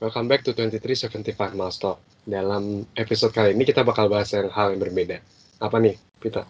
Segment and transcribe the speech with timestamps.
[0.00, 2.00] welcome back to 2375 Miles Talk.
[2.24, 5.20] Dalam episode kali ini kita bakal bahas yang hal yang berbeda.
[5.60, 6.48] Apa nih, Pita?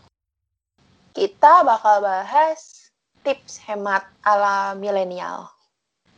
[1.10, 2.90] Kita bakal bahas
[3.26, 5.50] tips hemat ala milenial.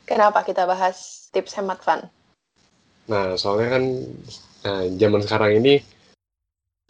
[0.05, 2.05] Kenapa kita bahas tips hemat fun?
[3.09, 3.85] Nah, soalnya kan
[4.69, 5.75] nah, zaman sekarang ini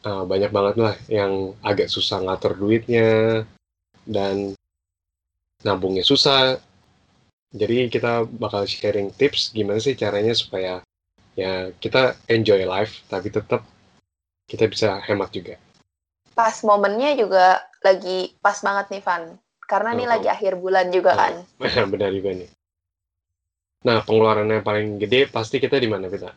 [0.03, 3.47] uh, banyak banget lah yang agak susah ngatur duitnya
[4.11, 4.59] dan
[5.63, 6.59] nabungnya susah.
[7.52, 10.81] Jadi kita bakal sharing tips gimana sih caranya supaya
[11.36, 13.64] ya kita enjoy life tapi tetap
[14.48, 15.61] kita bisa hemat juga.
[16.33, 19.22] Pas momennya juga lagi pas banget nih Van.
[19.69, 21.34] Karena oh, nih lagi akhir bulan juga oh, kan.
[21.92, 22.48] Benar juga nih.
[23.83, 26.31] Nah, pengeluaran yang paling gede pasti kita di mana kita?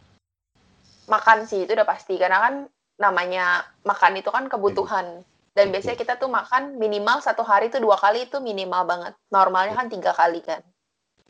[1.06, 2.18] Makan sih, itu udah pasti.
[2.18, 2.56] Karena kan
[2.98, 5.22] namanya makan itu kan kebutuhan.
[5.56, 9.14] Dan biasanya kita tuh makan minimal satu hari itu dua kali itu minimal banget.
[9.32, 10.60] Normalnya kan tiga kali kan.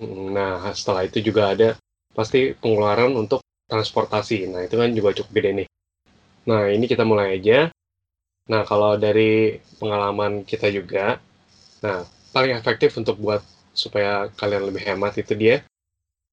[0.04, 1.70] Nah, setelah itu juga ada
[2.12, 3.40] pasti pengeluaran untuk
[3.72, 4.52] transportasi.
[4.52, 5.68] Nah, itu kan juga cukup gede nih.
[6.50, 7.72] Nah, ini kita mulai aja.
[8.52, 11.18] Nah, kalau dari pengalaman kita juga,
[11.82, 13.42] nah, paling efektif untuk buat
[13.76, 15.64] supaya kalian lebih hemat itu dia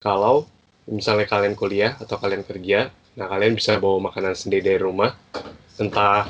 [0.03, 0.47] kalau
[0.91, 5.15] misalnya kalian kuliah atau kalian kerja, nah kalian bisa bawa makanan sendiri dari rumah,
[5.79, 6.27] entah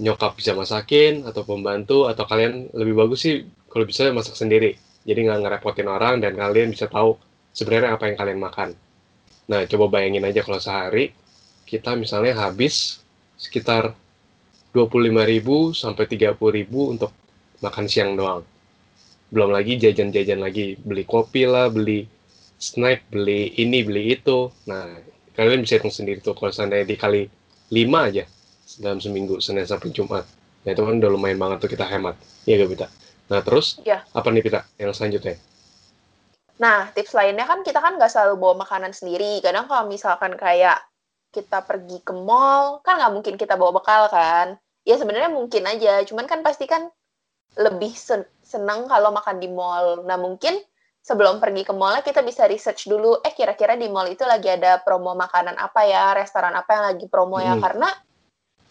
[0.00, 4.80] nyokap bisa masakin atau pembantu atau kalian lebih bagus sih kalau bisa masak sendiri.
[5.04, 7.20] Jadi nggak ngerepotin orang dan kalian bisa tahu
[7.52, 8.68] sebenarnya apa yang kalian makan.
[9.44, 11.12] Nah, coba bayangin aja kalau sehari
[11.68, 13.04] kita misalnya habis
[13.36, 13.92] sekitar
[14.72, 17.12] 25.000 sampai 30.000 untuk
[17.60, 18.42] makan siang doang.
[19.28, 22.08] Belum lagi jajan-jajan lagi, beli kopi lah, beli
[22.56, 24.48] snack, beli ini, beli itu.
[24.66, 24.88] Nah,
[25.36, 27.28] kalian bisa hitung sendiri tuh kalau seandainya dikali
[27.70, 28.24] 5 aja
[28.80, 30.24] dalam seminggu, Senin sampai Jumat.
[30.64, 32.16] Nah, itu kan udah lumayan banget tuh kita hemat.
[32.48, 32.86] Iya gak, Pita?
[33.28, 34.04] Nah, terus ya.
[34.12, 35.40] apa nih, Pita, yang selanjutnya?
[36.60, 39.42] Nah, tips lainnya kan kita kan nggak selalu bawa makanan sendiri.
[39.42, 40.80] Kadang kalau misalkan kayak
[41.34, 44.60] kita pergi ke mall, kan nggak mungkin kita bawa bekal kan.
[44.86, 46.92] Ya sebenarnya mungkin aja, cuman kan pasti kan
[47.58, 47.90] lebih
[48.44, 50.04] seneng kalau makan di mall.
[50.06, 50.60] Nah, mungkin
[51.04, 54.80] sebelum pergi ke mall kita bisa research dulu eh kira-kira di mall itu lagi ada
[54.80, 57.60] promo makanan apa ya restoran apa yang lagi promo ya hmm.
[57.60, 57.88] karena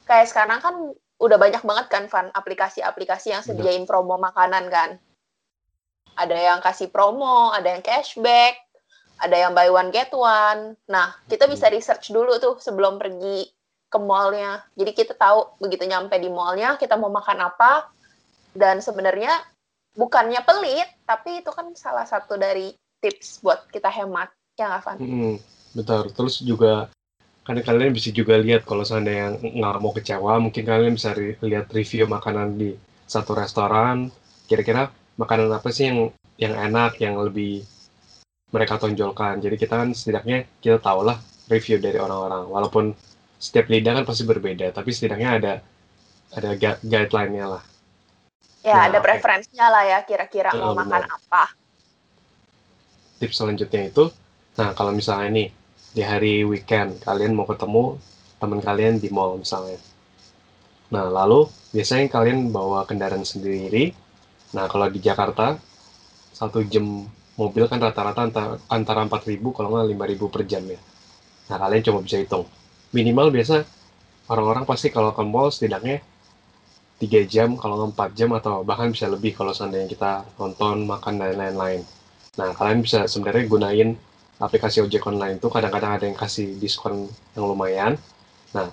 [0.09, 0.75] kayak sekarang kan
[1.23, 4.99] udah banyak banget kan fan aplikasi-aplikasi yang sediain promo makanan kan?
[6.19, 8.59] Ada yang kasih promo ada yang cashback
[9.23, 10.75] ada yang buy one get one.
[10.91, 13.47] Nah kita bisa research dulu tuh sebelum pergi
[13.87, 14.65] ke mallnya.
[14.75, 17.87] Jadi kita tahu begitu nyampe di mallnya kita mau makan apa.
[18.53, 19.33] Dan sebenarnya
[19.97, 24.97] bukannya pelit, tapi itu kan salah satu dari tips buat kita hemat, ya nggak, Van?
[25.01, 25.35] Hmm,
[25.73, 26.13] betul.
[26.13, 26.93] Terus juga
[27.43, 31.35] kan kalian bisa juga lihat kalau seandainya yang nggak mau kecewa, mungkin kalian bisa re
[31.43, 32.71] lihat review makanan di
[33.07, 34.07] satu restoran.
[34.47, 35.99] Kira-kira makanan apa sih yang
[36.39, 37.63] yang enak, yang lebih
[38.55, 39.43] mereka tonjolkan.
[39.43, 41.19] Jadi kita kan setidaknya kita tahu lah
[41.51, 42.47] review dari orang-orang.
[42.47, 42.95] Walaupun
[43.37, 45.53] setiap lidah kan pasti berbeda, tapi setidaknya ada
[46.33, 46.49] ada
[46.81, 47.63] guideline-nya lah
[48.63, 51.51] Ya, nah, ada preferensinya lah ya kira-kira mau makan apa.
[53.19, 54.07] Tips selanjutnya itu,
[54.55, 55.47] nah kalau misalnya nih
[55.93, 58.01] di hari weekend kalian mau ketemu
[58.41, 59.79] teman kalian di mall misalnya.
[60.91, 63.93] Nah, lalu biasanya kalian bawa kendaraan sendiri.
[64.53, 65.57] Nah, kalau di Jakarta
[66.33, 70.79] satu jam mobil kan rata-rata antara, antara 4.000 kalau nggak 5.000 per jam ya.
[71.49, 72.45] Nah, kalian cuma bisa hitung.
[72.93, 73.65] Minimal biasa
[74.29, 76.03] orang-orang pasti kalau ke mall setidaknya
[77.03, 81.35] tiga jam kalau empat jam atau bahkan bisa lebih kalau seandainya kita nonton makan dan
[81.35, 81.81] lain-lain
[82.39, 83.89] nah kalian bisa sebenarnya gunain
[84.43, 87.95] aplikasi ojek online itu kadang-kadang ada yang kasih diskon yang lumayan
[88.51, 88.69] nah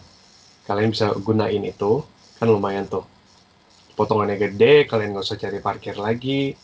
[0.67, 2.03] kalian bisa gunain itu
[2.37, 3.07] kan lumayan tuh
[3.95, 6.55] potongannya gede kalian nggak usah cari parkir lagi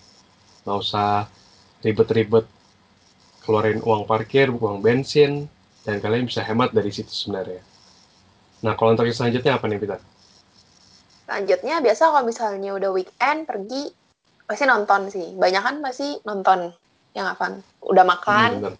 [0.66, 1.30] nggak usah
[1.80, 2.44] ribet-ribet
[3.46, 5.46] keluarin uang parkir uang bensin
[5.86, 7.62] dan kalian bisa hemat dari situ sebenarnya
[8.60, 10.00] nah kalau untuk yang selanjutnya apa nih Peter?
[11.26, 13.90] Lanjutnya biasa kalau misalnya udah weekend pergi
[14.46, 15.34] pasti nonton sih.
[15.34, 16.70] Banyak kan pasti nonton
[17.18, 17.58] yang apa?
[17.82, 18.74] Udah makan, hmm,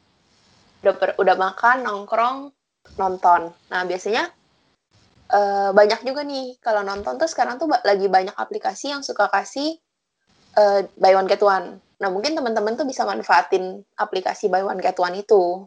[0.83, 2.39] udah per, udah makan nongkrong
[2.99, 3.51] nonton.
[3.73, 4.31] Nah biasanya
[5.33, 9.79] uh, banyak juga nih kalau nonton tuh sekarang tuh lagi banyak aplikasi yang suka kasih
[10.59, 11.81] uh, buy one get one.
[12.01, 15.65] Nah mungkin teman-teman tuh bisa manfaatin aplikasi buy one get one itu.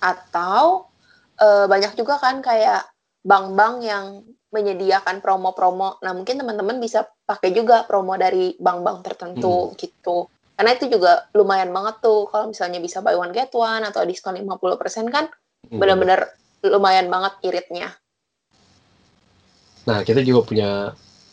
[0.00, 0.90] Atau
[1.40, 2.84] uh, banyak juga kan kayak
[3.24, 4.20] bank-bank yang
[4.52, 5.98] menyediakan promo-promo.
[6.04, 9.74] Nah, mungkin teman-teman bisa pakai juga promo dari bank-bank tertentu hmm.
[9.80, 10.30] gitu.
[10.54, 14.38] Karena itu juga lumayan banget tuh kalau misalnya bisa buy one get one atau diskon
[14.38, 15.26] 50% kan
[15.66, 15.78] hmm.
[15.82, 16.30] benar-benar
[16.62, 17.90] lumayan banget iritnya.
[19.84, 20.70] Nah, kita juga punya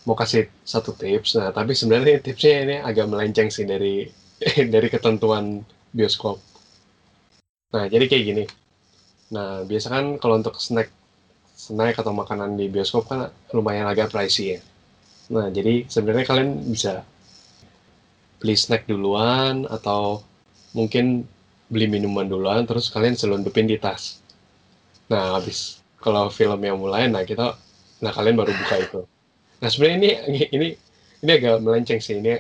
[0.04, 1.40] mau kasih satu tips.
[1.40, 4.10] Nah, tapi sebenarnya tipsnya ini agak melenceng sih dari
[4.74, 5.64] dari ketentuan
[5.94, 6.42] bioskop.
[7.72, 8.46] Nah, jadi kayak gini.
[9.32, 10.92] Nah, biasa kan kalau untuk snack
[11.56, 14.60] snack atau makanan di bioskop kan lumayan agak pricey ya.
[15.32, 17.08] Nah, jadi sebenarnya kalian bisa
[18.42, 20.26] beli snack duluan atau
[20.74, 21.24] mungkin
[21.72, 24.20] beli minuman duluan terus kalian selundupin di tas.
[25.08, 27.56] Nah, habis kalau film yang mulai nah kita
[28.02, 29.02] nah kalian baru buka itu.
[29.62, 30.68] Nah, sebenarnya ini ini
[31.22, 32.34] ini agak melenceng sih ini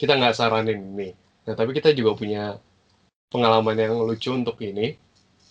[0.00, 1.12] kita nggak saranin ini.
[1.44, 2.56] Nah, tapi kita juga punya
[3.28, 4.96] pengalaman yang lucu untuk ini.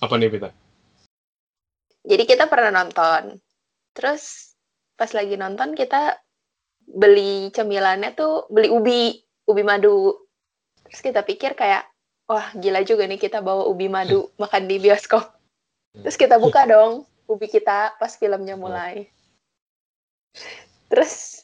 [0.01, 0.49] Apa nih, Pita?
[2.03, 3.39] Jadi kita pernah nonton.
[3.95, 4.55] Terus
[4.99, 6.19] pas lagi nonton kita
[6.83, 10.15] beli cemilannya tuh beli ubi, ubi madu.
[10.89, 11.87] Terus kita pikir kayak
[12.27, 15.35] wah gila juga nih kita bawa ubi madu makan di bioskop.
[15.93, 19.09] Terus kita buka dong ubi kita pas filmnya mulai.
[20.89, 21.43] Terus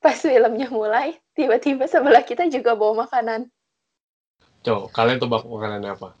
[0.00, 3.52] pas filmnya mulai, tiba-tiba sebelah kita juga bawa makanan.
[4.64, 6.16] Coba, kalian tebak makanan apa?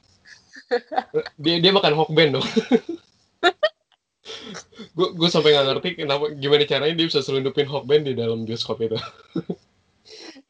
[1.42, 2.46] dia dia makan hokben dong.
[4.90, 8.80] gue gue sampai nggak ngerti kenapa gimana caranya dia bisa selundupin hokben di dalam bioskop
[8.84, 8.96] itu.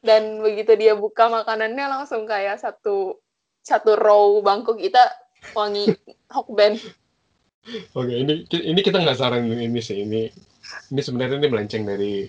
[0.00, 3.20] Dan begitu dia buka makanannya langsung kayak satu
[3.60, 5.00] satu row bangku kita
[5.52, 5.92] wangi
[6.32, 6.80] hokben.
[7.92, 10.00] Oke, ini ini kita nggak saran ini sih.
[10.00, 10.22] Ini
[10.92, 12.24] ini sebenarnya ini melenceng dari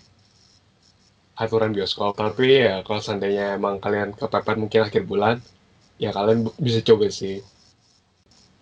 [1.39, 2.19] aturan bioskop.
[2.19, 5.39] Tapi ya kalau seandainya emang kalian kepepet mungkin akhir bulan
[5.95, 7.39] ya kalian bisa coba sih.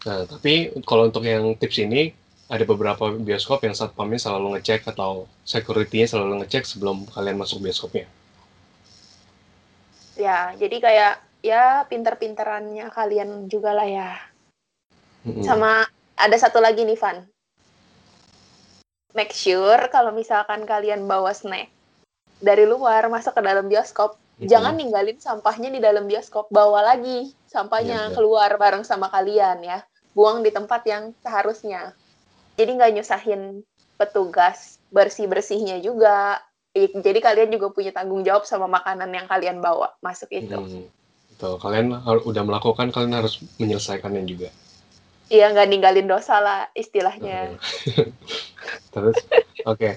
[0.05, 2.13] Nah tapi kalau untuk yang tips ini
[2.49, 8.09] ada beberapa bioskop yang satpamnya selalu ngecek atau security-nya selalu ngecek sebelum kalian masuk bioskopnya
[10.19, 14.11] ya jadi kayak ya pinter-pinterannya kalian juga lah ya
[15.23, 15.41] hmm.
[15.41, 15.87] sama
[16.19, 17.23] ada satu lagi nih Van
[19.15, 21.71] make sure kalau misalkan kalian bawa snack
[22.39, 24.47] dari luar masuk ke dalam bioskop, mm-hmm.
[24.47, 29.83] jangan ninggalin sampahnya di dalam bioskop, bawa lagi sampahnya yeah, keluar bareng sama kalian ya.
[30.15, 31.93] Buang di tempat yang seharusnya.
[32.57, 33.63] Jadi nggak nyusahin
[33.99, 36.41] petugas bersih-bersihnya juga.
[36.87, 40.55] Jadi kalian juga punya tanggung jawab sama makanan yang kalian bawa masuk itu.
[40.55, 40.87] Hmm.
[41.35, 41.55] Betul.
[41.59, 44.51] Kalian udah melakukan, kalian harus menyelesaikannya juga.
[45.29, 47.55] Iya, nggak ninggalin dosa lah istilahnya.
[48.93, 49.17] Terus,
[49.63, 49.77] oke.
[49.77, 49.93] Okay.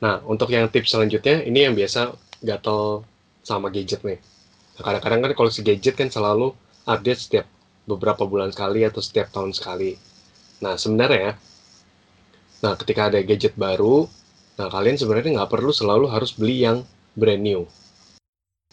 [0.00, 3.04] Nah, untuk yang tips selanjutnya, ini yang biasa gatel
[3.44, 4.22] sama gadget nih.
[4.80, 6.52] Kadang-kadang kan kalau si gadget kan selalu
[6.88, 7.46] update setiap
[7.84, 9.98] beberapa bulan sekali atau setiap tahun sekali.
[10.62, 11.36] Nah, sebenarnya,
[12.62, 14.08] nah ketika ada gadget baru,
[14.60, 16.84] nah kalian sebenarnya nggak perlu selalu harus beli yang
[17.16, 17.64] brand new.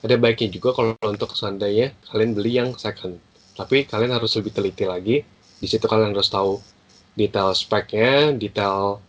[0.04, 3.16] Ada baiknya juga kalau untuk seandainya kalian beli yang second.
[3.56, 5.24] Tapi kalian harus lebih teliti lagi.
[5.58, 6.60] Di situ kalian harus tahu
[7.16, 9.00] detail speknya, detail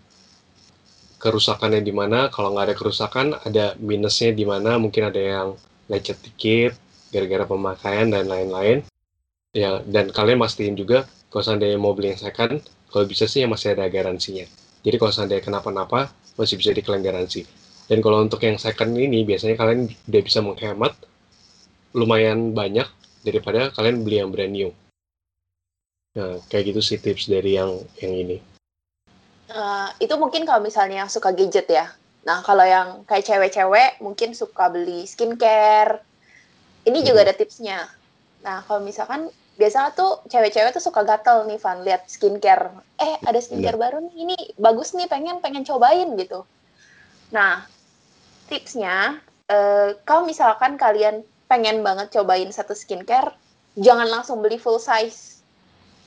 [1.18, 5.48] kerusakannya di mana kalau nggak ada kerusakan ada minusnya di mana mungkin ada yang
[5.90, 6.78] lecet dikit
[7.10, 8.86] gara-gara pemakaian dan lain-lain
[9.50, 12.62] ya dan kalian mastiin juga kalau seandainya mau beli yang second
[12.94, 14.46] kalau bisa sih yang masih ada garansinya
[14.86, 17.44] jadi kalau seandainya kenapa-napa masih bisa diklaim garansi
[17.90, 20.94] dan kalau untuk yang second ini biasanya kalian udah bisa menghemat
[21.92, 22.86] lumayan banyak
[23.26, 24.70] daripada kalian beli yang brand new
[26.14, 28.38] nah kayak gitu sih tips dari yang yang ini
[29.48, 31.88] Uh, itu mungkin kalau misalnya yang suka gadget ya.
[32.28, 36.04] Nah, kalau yang kayak cewek-cewek mungkin suka beli skincare.
[36.84, 37.88] Ini juga ada tipsnya.
[38.44, 42.70] Nah, kalau misalkan biasa tuh cewek-cewek tuh suka gatel nih Van lihat skincare.
[42.96, 44.14] Eh, ada skincare baru nih.
[44.24, 46.46] Ini bagus nih, pengen pengen cobain gitu.
[47.34, 47.66] Nah,
[48.46, 49.18] tipsnya
[49.50, 53.34] uh, kalau misalkan kalian pengen banget cobain satu skincare,
[53.74, 55.42] jangan langsung beli full size.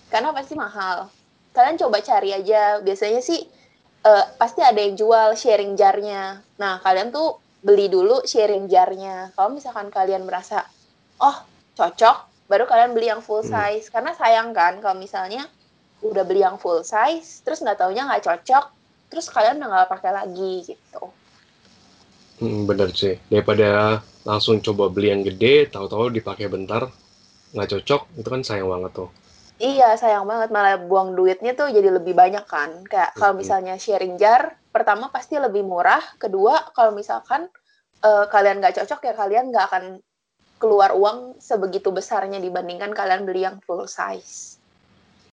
[0.08, 1.12] Karena pasti mahal
[1.52, 3.44] kalian coba cari aja biasanya sih
[4.08, 9.54] uh, pasti ada yang jual sharing jarnya nah kalian tuh beli dulu sharing jarnya kalau
[9.54, 10.64] misalkan kalian merasa
[11.20, 11.38] oh
[11.76, 13.48] cocok baru kalian beli yang full hmm.
[13.48, 13.94] size hmm.
[13.96, 15.48] karena sayang kan kalau misalnya
[16.04, 18.66] udah beli yang full size terus nggak taunya nggak cocok
[19.08, 21.04] terus kalian udah nggak pakai lagi gitu
[22.44, 26.92] hmm, bener sih daripada langsung coba beli yang gede tahu-tahu dipakai bentar
[27.56, 29.12] nggak cocok itu kan sayang banget tuh
[29.62, 32.82] Iya, sayang banget malah buang duitnya tuh jadi lebih banyak kan.
[32.90, 36.02] Kayak kalau misalnya sharing jar, pertama pasti lebih murah.
[36.18, 37.46] Kedua, kalau misalkan
[38.02, 39.84] uh, kalian nggak cocok ya kalian nggak akan
[40.62, 44.62] keluar uang sebegitu besarnya dibandingkan kalian beli yang full size.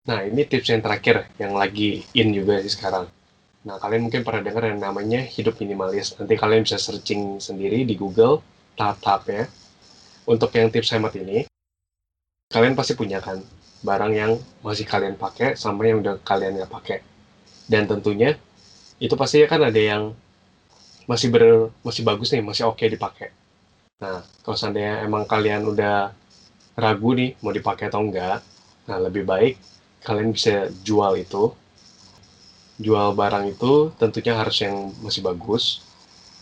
[0.08, 3.12] Nah, ini tips yang terakhir yang lagi in juga sih sekarang.
[3.68, 6.16] Nah, kalian mungkin pernah dengar yang namanya hidup minimalis.
[6.16, 8.40] Nanti kalian bisa searching sendiri di Google
[8.80, 9.44] tahap-tahapnya.
[10.24, 11.48] Untuk yang tips hemat ini,
[12.48, 13.44] kalian pasti punya kan
[13.84, 14.32] barang yang
[14.64, 16.98] masih kalian pakai sama yang udah kalian nggak pakai
[17.70, 18.34] dan tentunya
[18.98, 20.16] itu pasti kan ada yang
[21.06, 23.30] masih ber masih bagus nih masih oke okay dipakai
[23.98, 26.14] nah kalau seandainya emang kalian udah
[26.78, 28.38] ragu nih mau dipakai atau enggak
[28.86, 29.58] nah lebih baik
[30.02, 31.54] kalian bisa jual itu.
[32.78, 35.82] Jual barang itu tentunya harus yang masih bagus.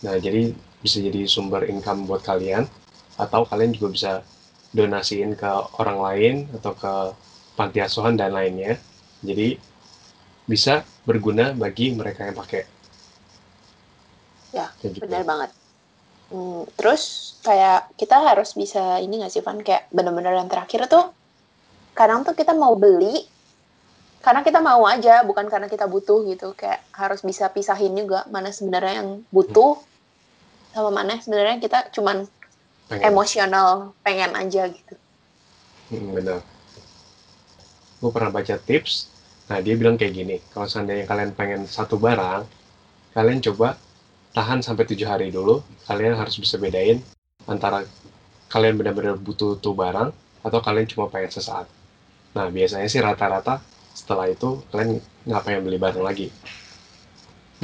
[0.05, 2.69] Nah, jadi bisa jadi sumber income buat kalian
[3.17, 4.11] atau kalian juga bisa
[4.69, 5.49] donasiin ke
[5.81, 6.93] orang lain atau ke
[7.57, 8.77] panti asuhan dan lainnya.
[9.25, 9.57] Jadi
[10.45, 12.63] bisa berguna bagi mereka yang pakai.
[14.53, 15.01] Ya, gitu.
[15.01, 15.49] benar banget.
[16.27, 21.07] Hmm, terus kayak kita harus bisa ini nggak sih Van kayak benar-benar yang terakhir tuh
[21.95, 23.23] kadang tuh kita mau beli
[24.19, 28.51] karena kita mau aja bukan karena kita butuh gitu kayak harus bisa pisahin juga mana
[28.51, 30.75] sebenarnya yang butuh hmm.
[30.75, 32.27] sama mana sebenarnya kita cuman
[32.91, 33.03] pengen.
[33.07, 34.95] emosional pengen aja gitu.
[35.91, 36.39] Hmm, benar.
[38.03, 39.09] Gue pernah baca tips,
[39.47, 42.45] nah dia bilang kayak gini, kalau seandainya kalian pengen satu barang,
[43.15, 43.79] kalian coba
[44.37, 45.65] tahan sampai tujuh hari dulu.
[45.89, 47.01] Kalian harus bisa bedain
[47.49, 47.81] antara
[48.53, 50.13] kalian benar-benar butuh tuh barang
[50.45, 51.65] atau kalian cuma pengen sesaat.
[52.37, 53.57] Nah, biasanya sih rata-rata
[53.97, 56.29] setelah itu kalian nggak pengen beli barang lagi.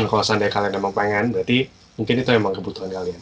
[0.02, 3.22] Nah, kalau seandainya kalian emang pengen, berarti mungkin itu emang kebutuhan kalian.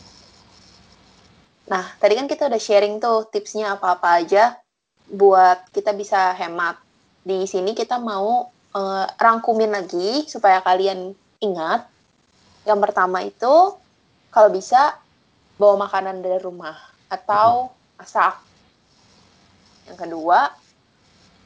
[1.67, 4.55] Nah, tadi kan kita udah sharing tuh tipsnya apa-apa aja
[5.11, 6.79] buat kita bisa hemat.
[7.27, 11.11] Di sini kita mau uh, rangkumin lagi supaya kalian
[11.43, 11.91] ingat
[12.65, 13.75] yang pertama itu
[14.31, 14.95] kalau bisa
[15.57, 16.77] bawa makanan dari rumah
[17.11, 18.39] atau masak.
[19.85, 20.39] Yang kedua,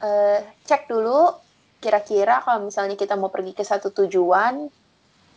[0.00, 1.34] eh, cek dulu
[1.82, 4.70] kira-kira kalau misalnya kita mau pergi ke satu tujuan,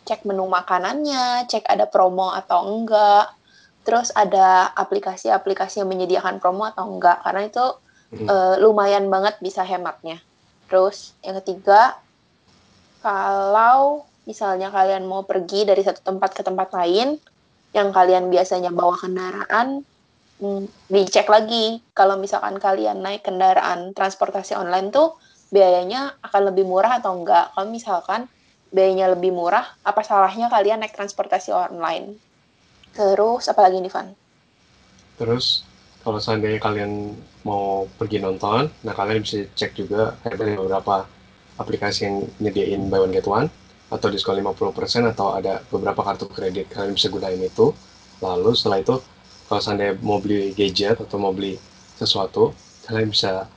[0.08, 3.32] cek menu makanannya, cek ada promo atau enggak,
[3.84, 7.66] terus ada aplikasi-aplikasi yang menyediakan promo atau enggak, karena itu
[8.16, 8.28] hmm.
[8.28, 10.20] eh, lumayan banget bisa hematnya.
[10.70, 11.98] Terus yang ketiga,
[13.04, 17.18] kalau misalnya kalian mau pergi dari satu tempat ke tempat lain,
[17.74, 19.82] yang kalian biasanya bawa kendaraan,
[20.38, 25.18] hmm, dicek lagi kalau misalkan kalian naik kendaraan transportasi online tuh
[25.50, 27.50] biayanya akan lebih murah atau enggak.
[27.58, 28.30] Kalau misalkan
[28.70, 32.14] biayanya lebih murah, apa salahnya kalian naik transportasi online?
[32.94, 34.14] Terus apa lagi nih, Van?
[35.18, 35.66] Terus
[36.06, 41.06] kalau seandainya kalian mau pergi nonton, nah kalian bisa cek juga ada beberapa
[41.60, 43.52] aplikasi yang nyediain buy one get one
[43.90, 47.74] atau diskon 50% atau ada beberapa kartu kredit kalian bisa gunain itu.
[48.22, 48.94] Lalu setelah itu
[49.50, 51.58] kalau seandainya mau beli gadget atau mau beli
[51.98, 52.54] sesuatu
[52.86, 53.50] kalian bisa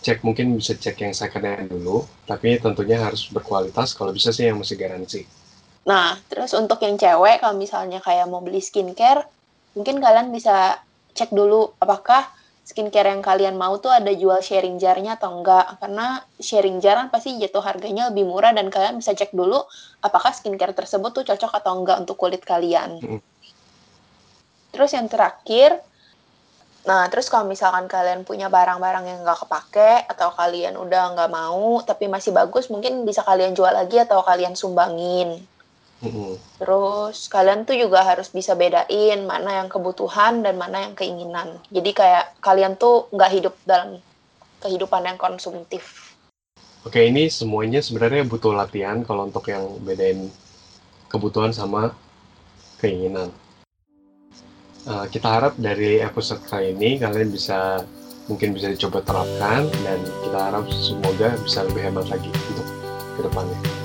[0.00, 4.48] cek mungkin bisa cek yang second hand dulu tapi tentunya harus berkualitas kalau bisa sih
[4.48, 5.24] yang masih garansi.
[5.88, 9.24] Nah terus untuk yang cewek kalau misalnya kayak mau beli skincare
[9.72, 10.80] mungkin kalian bisa
[11.16, 12.28] cek dulu apakah
[12.70, 17.10] skincare yang kalian mau tuh ada jual sharing jarnya atau enggak karena sharing jar kan
[17.10, 19.58] pasti jatuh harganya lebih murah dan kalian bisa cek dulu
[20.06, 23.02] apakah skincare tersebut tuh cocok atau enggak untuk kulit kalian.
[23.02, 23.18] Hmm.
[24.70, 25.82] Terus yang terakhir,
[26.86, 31.82] nah terus kalau misalkan kalian punya barang-barang yang nggak kepake atau kalian udah nggak mau
[31.82, 35.42] tapi masih bagus, mungkin bisa kalian jual lagi atau kalian sumbangin.
[36.56, 41.60] Terus kalian tuh juga harus bisa bedain mana yang kebutuhan dan mana yang keinginan.
[41.68, 44.00] Jadi kayak kalian tuh nggak hidup dalam
[44.64, 46.16] kehidupan yang konsumtif.
[46.80, 50.32] Oke, ini semuanya sebenarnya butuh latihan kalau untuk yang bedain
[51.12, 51.92] kebutuhan sama
[52.80, 53.28] keinginan.
[54.88, 57.84] Uh, kita harap dari episode kali ini kalian bisa
[58.32, 62.66] mungkin bisa dicoba terapkan dan kita harap semoga bisa lebih hemat lagi untuk
[63.18, 63.79] ke depannya.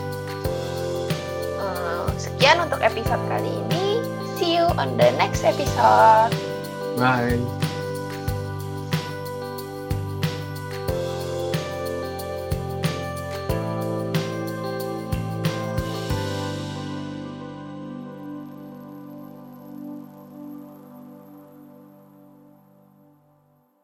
[2.16, 4.00] Sekian untuk episode kali ini.
[4.36, 6.32] See you on the next episode.
[6.96, 7.65] Bye.